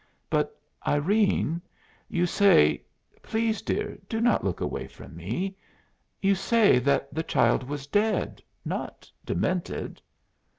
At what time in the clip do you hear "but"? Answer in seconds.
0.31-0.59